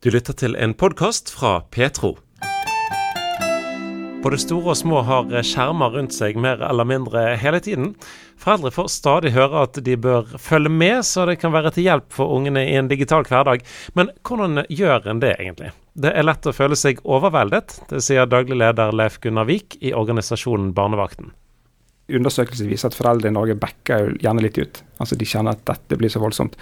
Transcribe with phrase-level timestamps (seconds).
[0.00, 2.14] Du lytter til en podkast fra Petro.
[4.24, 7.90] Både store og små har skjermer rundt seg mer eller mindre hele tiden.
[8.40, 12.08] Foreldre får stadig høre at de bør følge med, så det kan være til hjelp
[12.16, 13.60] for ungene i en digital hverdag.
[13.92, 15.74] Men hvordan gjør en det egentlig?
[15.92, 19.92] Det er lett å føle seg overveldet, det sier daglig leder Leif Gunnar Vik i
[19.92, 21.34] organisasjonen Barnevakten
[22.16, 24.82] undersøkelser viser at foreldre i Norge backer gjerne litt ut.
[25.00, 26.56] Altså De kjenner at dette blir så voldsomt.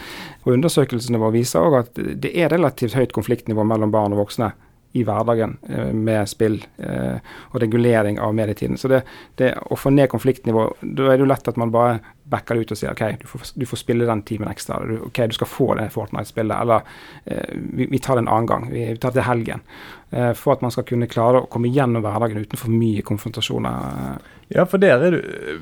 [0.45, 4.53] Og Undersøkelsene våre viser òg at det er relativt høyt konfliktnivå mellom barn og voksne
[4.97, 7.19] i hverdagen eh, med spill eh,
[7.53, 8.79] og regulering av medietiden.
[8.81, 9.03] Så det,
[9.41, 11.99] det, å få ned konfliktnivå, da er det jo lett at man bare
[12.31, 14.81] backer det ut og sier OK, du får, du får spille den timen ekstra.
[14.83, 16.57] Eller, OK, du skal få det Fortnite-spillet.
[16.61, 16.83] Eller
[17.25, 18.69] eh, vi, vi, tar det en annen gang.
[18.73, 19.65] Vi, vi tar det til helgen.
[20.11, 24.21] Eh, for at man skal kunne klare å komme gjennom hverdagen uten for mye konfrontasjoner.
[24.49, 25.19] Ja, for der er du,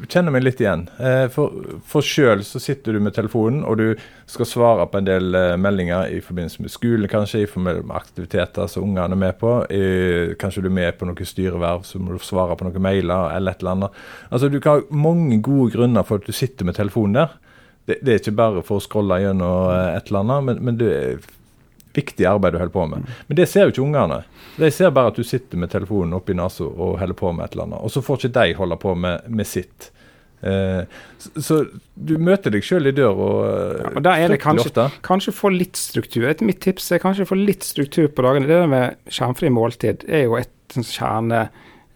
[0.07, 0.84] kjenner meg litt igjen.
[1.02, 5.09] Eh, for, for sjøl så sitter du med telefonen, og du skal svare på en
[5.09, 9.23] del eh, meldinger i forbindelse med skolen, kanskje, i forbindelse med aktiviteter som ungene er
[9.24, 9.57] med på.
[10.38, 13.57] Kanskje du er med på noe styreverv, så må du svare på noen mailer eller
[13.57, 14.01] et eller annet.
[14.30, 17.35] Altså, Du kan ha mange gode grunner for at du sitter med telefonen der.
[17.87, 20.93] Det, det er ikke bare for å scrolle gjennom et eller annet, men, men det
[20.95, 21.26] er
[21.96, 23.10] viktig arbeid du holder på med.
[23.29, 24.23] Men det ser jo ikke ungene.
[24.57, 27.57] De ser bare at du sitter med telefonen oppi nesa og holder på med et
[27.57, 27.85] eller annet.
[27.85, 29.90] Og så får ikke de holde på med, med sitt.
[30.40, 30.82] Eh,
[31.18, 31.59] så, så,
[31.95, 33.29] du møter deg sjøl i døra
[33.80, 34.88] ja, og da er det kanskje, ofte.
[35.07, 36.26] Kanskje få litt struktur.
[36.29, 38.48] Et mitt tips er kanskje få litt struktur på dagene.
[38.48, 40.52] Det der med skjermfri måltid er jo et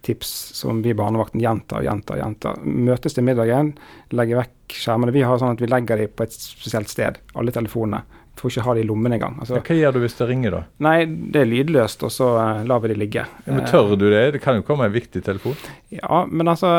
[0.01, 2.17] kjernetips som vi i barnevakten gjentar og gjentar.
[2.19, 2.56] gjentar.
[2.65, 3.75] Møtes til middagen,
[4.11, 5.12] legger vekk skjermene.
[5.12, 8.03] Vi har sånn at vi legger dem på et spesielt sted, alle telefonene
[8.41, 9.34] får ikke ha det i lommen engang.
[9.39, 10.61] Altså, ja, hva gjør du hvis det ringer, da?
[10.81, 13.27] Nei, det er lydløst, og så uh, lar vi det ligge.
[13.45, 14.31] Ja, men Tør du det?
[14.33, 15.59] Det kan jo komme en viktig telefon?
[15.92, 16.70] Ja, men altså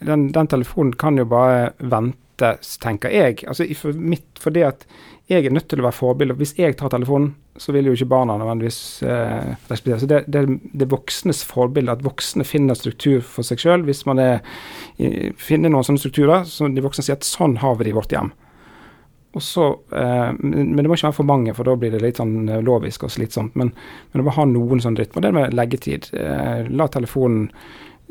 [0.00, 3.42] Den, den telefonen kan jo bare vente, tenker jeg.
[3.44, 4.86] Altså for mitt, fordi at
[5.32, 6.36] jeg er nødt til å være forbilde.
[6.38, 10.00] Hvis jeg tar telefonen, så vil jo ikke barna nødvendigvis eh, respektere.
[10.02, 10.44] Så det, det,
[10.78, 13.86] det voksnes forbilde, at voksne finner struktur for seg sjøl.
[13.88, 14.40] Hvis man er,
[15.40, 18.14] finner noen sånne strukturer, så de voksne sier at sånn har vi det i vårt
[18.14, 18.32] hjem.
[19.32, 22.18] Og så, eh, men det må ikke være for mange, for da blir det litt
[22.20, 23.54] sånn eh, lovisk og slitsomt.
[23.56, 26.10] Men, men det må ha noen sånn dritt, Og det med leggetid.
[26.12, 27.48] Eh, la telefonen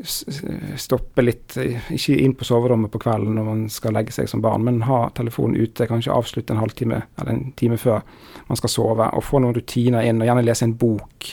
[0.02, 1.56] stoppe litt.
[1.94, 5.04] Ikke inn på soverommet på kvelden når man skal legge seg som barn, men ha
[5.16, 5.86] telefonen ute.
[5.90, 8.02] Kanskje avslutte en halvtime eller en time før
[8.48, 9.10] man skal sove.
[9.16, 11.30] Og få noen rutiner inn, og gjerne lese en bok.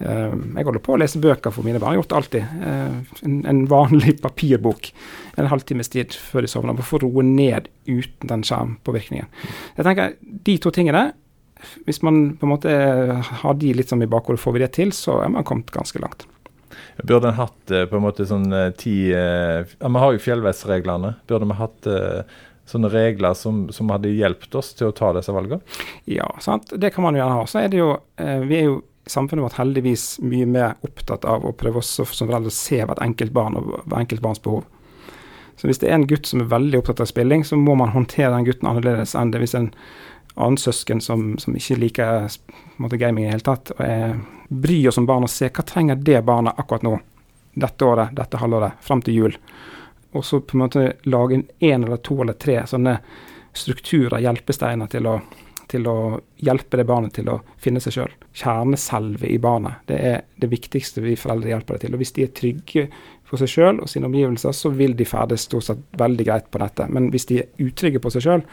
[0.00, 1.92] Uh, jeg holder på å lese bøker for mine barn.
[1.92, 2.52] Jeg har gjort det alltid.
[2.64, 4.92] Uh, en, vanlig papirbok
[5.40, 6.84] en halvtimes tid før de sovner.
[6.86, 9.28] For å roe ned uten den skjermpåvirkningen.
[9.76, 11.10] Jeg tenker De to tingene,
[11.84, 12.74] hvis man på en måte
[13.42, 16.00] har de litt sånn i bakhodet, får vi det til, så er man kommet ganske
[16.00, 16.24] langt.
[17.02, 18.48] Burde en hatt på en måte sånn
[18.78, 21.14] ti ja, Vi har jo fjellvettreglene.
[21.30, 21.90] Burde vi hatt
[22.70, 25.62] sånne regler som, som hadde hjulpet oss til å ta disse valgene?
[26.10, 26.70] Ja, sant.
[26.76, 27.46] det kan man jo gjerne ha.
[27.50, 28.76] Så er det jo, Vi er jo
[29.10, 33.02] samfunnet vårt heldigvis mye mer opptatt av å prøve oss som foreldre å se hvert
[33.02, 34.66] enkelt barn og hvert enkelt barns behov.
[35.60, 37.92] Så hvis det er en gutt som er veldig opptatt av spilling, så må man
[37.92, 39.68] håndtere den gutten annerledes enn det hvis en
[40.34, 42.28] annen søsken som, som ikke liker
[42.76, 44.14] måte, gaming i det hele tatt, og jeg
[44.48, 46.94] bryr oss om barn og ser hva trenger det barnet akkurat nå,
[47.60, 49.36] dette året, dette halvåret, fram til jul.
[50.14, 52.96] Og så på en måte lage en eller to eller tre sånne
[53.54, 55.20] strukturer, hjelpesteiner, til å
[55.70, 58.14] til å hjelpe det barnet til å finne seg sjøl.
[58.36, 59.84] Kjerneselve i barnet.
[59.86, 61.94] Det er det viktigste vi foreldre hjelper det til.
[61.94, 62.86] Og Hvis de er trygge
[63.28, 66.62] for seg sjøl og sine omgivelser, så vil de ferdes stort sett veldig greit på
[66.62, 66.90] nettet.
[66.90, 68.44] Men hvis de er utrygge på seg sjøl,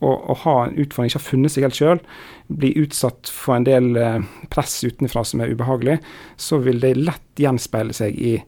[0.00, 2.00] og, å, ha en utfordring, ikke har funnet seg helt sjøl,
[2.48, 4.22] blir utsatt for en del eh,
[4.52, 5.98] press utenfra som er ubehagelig,
[6.40, 8.38] så vil det lett gjenspeile seg i,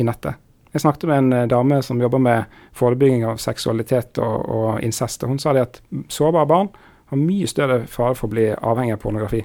[0.00, 0.40] i nettet.
[0.72, 5.24] Jeg snakket med en eh, dame som jobber med forebygging av seksualitet og, og incest.
[5.24, 5.80] og Hun sa det at
[6.12, 6.72] sårbare barn
[7.12, 9.42] har mye større fare for å bli avhengig av pornografi.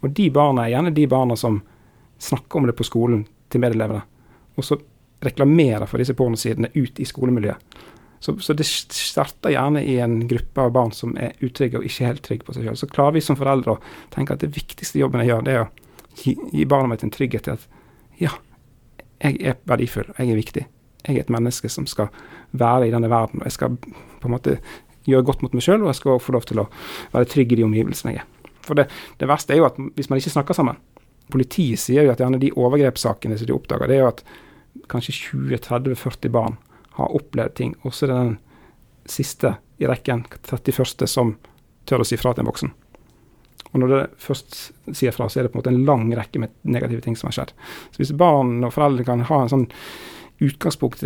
[0.00, 1.60] Og de barna er gjerne de barna som
[2.20, 4.02] snakker om det på skolen til medelevene,
[4.58, 4.76] og så
[5.22, 7.78] reklamerer for disse pornosidene ut i skolemiljøet.
[8.20, 12.04] Så, så, det starter gjerne i en gruppe av barn som er utrygge og ikke
[12.04, 12.76] helt trygge på seg selv.
[12.76, 13.80] Så klarer vi som foreldre å
[14.12, 15.70] tenke at det viktigste jobben jeg gjør, det er å
[16.20, 17.64] gi, gi barna mitt en trygghet til at
[18.20, 18.34] ja,
[19.24, 20.66] jeg er verdifull, jeg er viktig.
[21.06, 22.10] Jeg er et menneske som skal
[22.52, 24.58] være i denne verden, og jeg skal på en måte
[25.08, 26.68] gjøre godt mot meg sjøl, og jeg skal få lov til å
[27.14, 28.52] være trygg i de omgivelsene jeg er.
[28.60, 30.76] For det, det, verste er jo at hvis man ikke snakker sammen
[31.30, 34.24] Politiet sier jo at gjerne de overgrepssakene som de oppdager, det er jo at
[34.90, 36.56] kanskje 20-30-40 barn
[36.98, 37.74] har opplevd ting.
[37.84, 38.38] Og så er det den
[39.10, 41.34] siste i rekken, 31., som
[41.88, 42.72] tør å si fra til en voksen.
[43.70, 44.56] Og når det først
[44.96, 47.30] sier fra, så er det på en måte en lang rekke med negative ting som
[47.30, 47.52] har skjedd.
[47.94, 49.68] Så hvis barn og foreldre kan ha en sånn
[50.40, 51.04] utgangspunkt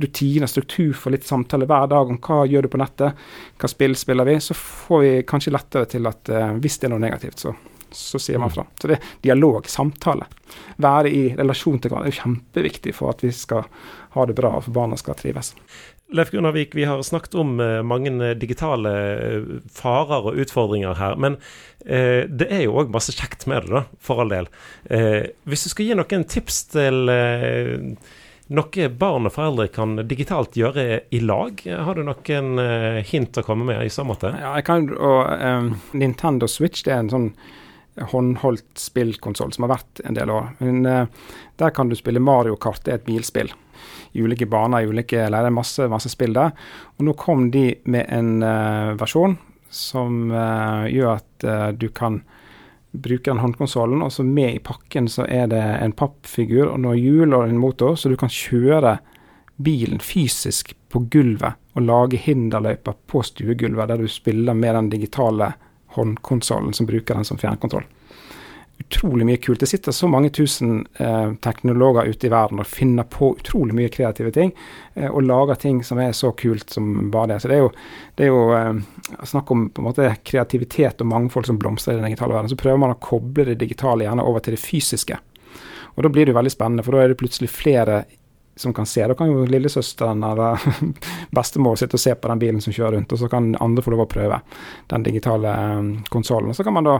[0.00, 3.20] rutiner, struktur for litt samtale hver dag om hva gjør du på nettet,
[3.60, 6.94] hva spill spiller vi, så får vi kanskje lettere til at uh, hvis det er
[6.94, 7.54] noe negativt, så
[7.96, 8.66] så sier man fra.
[8.80, 10.28] Så det er dialog, samtale.
[10.82, 13.66] Være i relasjon til hverandre er jo kjempeviktig for at vi skal
[14.16, 15.54] ha det bra og for barna skal trives.
[16.12, 21.16] Leif Gunnarvik, vi har snakket om uh, mange digitale uh, farer og utfordringer her.
[21.16, 21.40] Men
[21.82, 24.46] det er jo òg masse kjekt med det, da, for all del.
[25.50, 27.10] hvis du skal gi noen tips til
[28.54, 33.66] noe barn og foreldre kan digitalt gjøre i lag, har du noen hint å komme
[33.66, 34.30] med i så måte?
[34.30, 37.28] Ja, jeg kan, og, um, Nintendo Switch det er en sånn
[38.00, 40.46] håndholdt spillkonsoll som har vært en del år.
[40.62, 41.08] Men,
[41.60, 43.52] der kan du spille Mario Kart, det er et bilspill
[44.12, 45.50] I ulike baner, i ulike leirer.
[45.50, 46.54] masse, masse spill der.
[46.98, 49.36] Og nå kom de med en uh, versjon
[49.72, 52.22] som uh, gjør at uh, du kan
[52.92, 57.00] bruke den håndkonsollen, og så med i pakken så er det en pappfigur og noen
[57.00, 58.98] hjul og en motor, så du kan kjøre
[59.62, 65.54] bilen fysisk på gulvet og lage hinderløyper på stuegulvet, der du spiller med den digitale
[65.96, 67.86] håndkonsollen som bruker den som fjernkontroll
[68.82, 69.60] utrolig mye kult.
[69.60, 73.90] Det sitter så mange tusen eh, teknologer ute i verden og finner på utrolig mye
[73.92, 74.52] kreative ting.
[74.94, 77.40] Eh, og lager ting som er så kult som bare det.
[77.42, 77.72] Så det er jo,
[78.18, 78.80] det er jo eh,
[79.28, 82.52] snakk om på en måte kreativitet og mangfold som blomstrer i den digitale verden.
[82.52, 85.20] Så prøver man å koble det digitale gjerne over til det fysiske.
[85.92, 88.04] Og da blir det jo veldig spennende, for da er det plutselig flere
[88.56, 89.06] som kan se.
[89.06, 90.60] Da kan jo lillesøsteren eller
[91.36, 93.94] bestemor sitte og se på den bilen som kjører rundt, og så kan andre få
[93.94, 94.40] lov å prøve
[94.92, 96.54] den digitale um, konsollen.
[96.54, 96.98] Så kan man da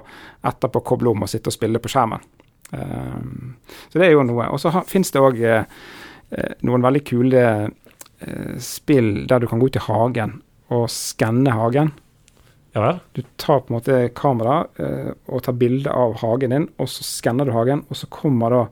[0.49, 2.25] etterpå koble om og sitte og spille på skjermen.
[2.73, 3.57] Um,
[3.93, 4.49] så det er jo noe.
[4.55, 5.67] Og så finnes det òg uh,
[6.65, 10.39] noen veldig kule uh, spill der du kan gå ut i hagen
[10.73, 11.93] og skanne hagen.
[12.73, 12.97] Ja?
[13.13, 14.63] Du tar på en måte kamera
[15.29, 18.63] og tar bilde av hagen din, og så skanner du hagen, og så kommer da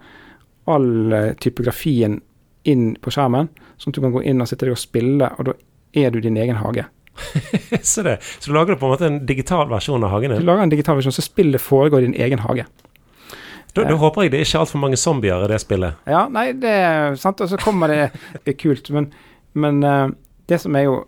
[0.73, 2.17] all typografien
[2.69, 3.49] inn på skjermen,
[3.81, 5.57] sånn at du kan gå inn og sitte der og spille, og da
[5.97, 6.87] er du din egen hage.
[7.83, 10.45] så, det, så du lager på en måte en digital versjon av hagen din?
[10.45, 12.67] Du lager en digital versjon, så spillet foregår i din egen hage.
[13.75, 16.01] Da, da håper jeg det er ikke altfor mange zombier i det spillet.
[16.11, 18.91] Ja, nei, det er sant, og så kommer det, kult.
[18.95, 19.11] Men,
[19.55, 20.11] men uh,
[20.51, 20.99] det som er jo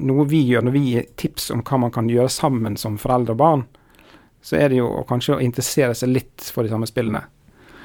[0.00, 3.36] noe vi gjør når vi gir tips om hva man kan gjøre sammen som foreldre
[3.36, 3.64] og barn,
[4.42, 7.20] så er det jo kanskje å interessere seg litt for de samme spillene.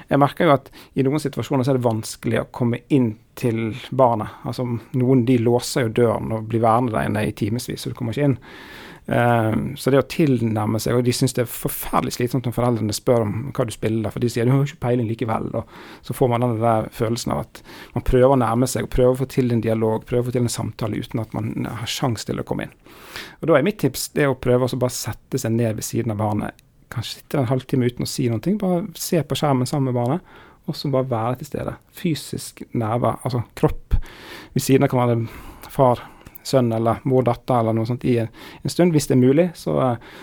[0.07, 3.75] Jeg merker jo at i noen situasjoner så er det vanskelig å komme inn til
[3.92, 4.39] barnet.
[4.48, 4.65] Altså
[4.98, 8.15] Noen de låser jo døren og blir værende der inne i timevis, så du kommer
[8.15, 8.38] ikke inn.
[9.07, 12.92] Uh, så det å tilnærme seg Og de syns det er forferdelig slitsomt når foreldrene
[12.92, 15.48] spør om hva du spiller, for de sier du har ikke peiling likevel.
[15.56, 17.62] Og så får man den der følelsen av at
[17.95, 20.36] man prøver å nærme seg og prøver å få til en dialog, prøver å få
[20.36, 22.75] til en samtale uten at man har sjanse til å komme inn.
[23.39, 26.12] Og Da er mitt tips det å prøve å bare sette seg ned ved siden
[26.12, 28.57] av barnet kanskje sitte en halvtime uten å si noe.
[28.61, 30.35] Bare se på skjermen sammen med barnet,
[30.67, 31.73] og så bare være til stede.
[31.95, 33.97] Fysisk nærvær, altså kropp.
[34.53, 36.03] Ved siden av kan være far,
[36.47, 38.29] sønn eller mor, datter eller noe sånt i en,
[38.63, 38.95] en stund.
[38.95, 39.75] Hvis det er mulig, så,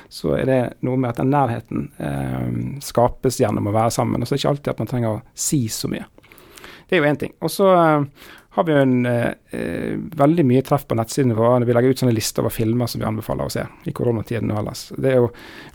[0.08, 2.48] så, er det noe med at den nærheten eh,
[2.84, 4.22] skapes gjennom å være sammen.
[4.22, 6.08] Og så er det ikke alltid at man trenger å si så mye.
[6.88, 7.36] Det er jo én ting.
[7.44, 8.08] Og så eh,
[8.54, 11.64] har vi en eh, eh, veldig mye treff på nettsidene våre.
[11.66, 14.60] Vi legger ut sånne lister over filmer som vi anbefaler å se i koronatiden og
[14.60, 14.84] ellers.
[14.94, 15.32] Det er å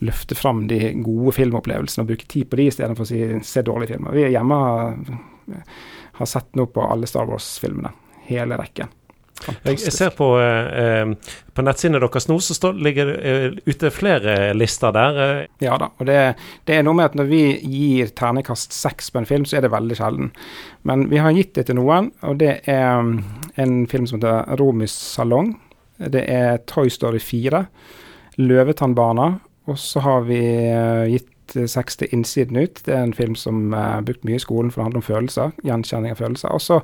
[0.07, 3.97] løfte fram de gode filmopplevelsene og bruke tid på de istedenfor å si, se dårlige
[3.97, 4.15] filmer.
[4.15, 4.95] Vi er hjemme har,
[6.21, 7.91] har sett nå på alle Star Wars-filmene.
[8.29, 8.95] Hele rekken.
[9.63, 11.11] Jeg ser på, eh,
[11.55, 15.19] på nettsidene deres nå, så står, ligger det eh, ute flere lister der.
[15.23, 15.41] Eh.
[15.63, 16.17] Ja da, og det,
[16.67, 19.65] det, er noe med at når vi gir ternekast seks på en film, så er
[19.65, 20.31] det veldig sjelden.
[20.87, 23.15] Men vi har gitt det til noen, og det er mm,
[23.63, 25.55] en film som heter Romis salong.
[25.99, 27.65] Det er Toy Story 4,
[28.39, 29.33] Løvetannbarna,
[29.69, 32.83] og så har vi eh, gitt seks til Innsiden ut.
[32.85, 35.57] Det er en film som er brukt mye i skolen, for det handler om følelser.
[35.65, 36.53] Gjenkjenning av følelser.
[36.53, 36.79] Og så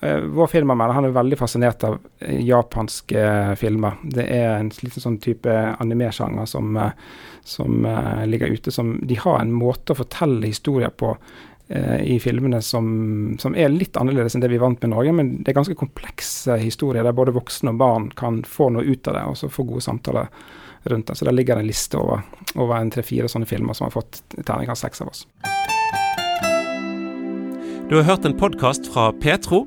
[0.00, 3.96] vår filmanmelder han er veldig fascinert av uh, japanske uh, filmer.
[4.04, 6.76] Det er en liten sånn type animesjanger som,
[7.44, 7.88] som
[8.28, 8.74] ligger ute.
[8.74, 11.16] Som, de har en måte å fortelle historier på
[11.66, 12.84] i filmene som,
[13.42, 15.14] som, er litt annerledes enn det vi er vant med i Norge.
[15.18, 19.10] Men det er ganske komplekse historier der både voksne og barn kan få noe ut
[19.10, 20.30] av det, og så få gode samtaler
[20.86, 21.18] rundt det.
[21.18, 22.22] Så der ligger det en liste over,
[22.54, 25.26] over en tre-fire sånne filmer som har fått terningkast seks av oss.
[27.88, 29.66] Du har hørt en podkast fra Petro.